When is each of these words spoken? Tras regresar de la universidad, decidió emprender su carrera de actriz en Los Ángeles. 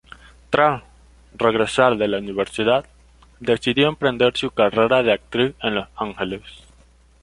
Tras 0.49 0.81
regresar 1.35 1.95
de 1.95 2.07
la 2.07 2.17
universidad, 2.17 2.85
decidió 3.39 3.87
emprender 3.87 4.35
su 4.35 4.49
carrera 4.49 5.03
de 5.03 5.13
actriz 5.13 5.53
en 5.61 5.75
Los 5.75 5.89
Ángeles. 5.95 6.41